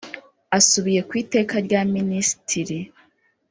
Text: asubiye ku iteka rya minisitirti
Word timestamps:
asubiye 0.57 1.01
ku 1.07 1.13
iteka 1.23 1.55
rya 1.65 1.81
minisitirti 1.93 2.79